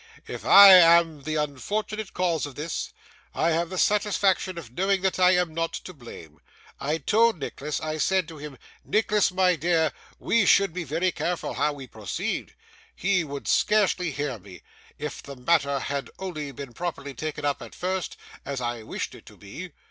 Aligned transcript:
if 0.25 0.43
I 0.43 0.69
am 0.73 1.21
the 1.21 1.35
unfortunate 1.35 2.11
cause 2.11 2.47
of 2.47 2.55
this, 2.55 2.91
I 3.35 3.51
have 3.51 3.69
the 3.69 3.77
satisfaction 3.77 4.57
of 4.57 4.71
knowing 4.71 5.01
that 5.03 5.19
I 5.19 5.35
am 5.35 5.53
not 5.53 5.73
to 5.73 5.93
blame. 5.93 6.39
I 6.79 6.97
told 6.97 7.37
Nicholas, 7.37 7.79
I 7.79 7.99
said 7.99 8.27
to 8.29 8.39
him, 8.39 8.57
"Nicholas, 8.83 9.31
my 9.31 9.55
dear, 9.55 9.91
we 10.17 10.47
should 10.47 10.73
be 10.73 10.85
very 10.85 11.11
careful 11.11 11.53
how 11.53 11.73
we 11.73 11.85
proceed." 11.85 12.55
He 12.95 13.23
would 13.23 13.47
scarcely 13.47 14.09
hear 14.09 14.39
me. 14.39 14.63
If 14.97 15.21
the 15.21 15.35
matter 15.35 15.77
had 15.77 16.09
only 16.17 16.51
been 16.51 16.73
properly 16.73 17.13
taken 17.13 17.45
up 17.45 17.61
at 17.61 17.75
first, 17.75 18.17
as 18.43 18.59
I 18.59 18.81
wished 18.81 19.13
it 19.13 19.27
to 19.27 19.37
be! 19.37 19.71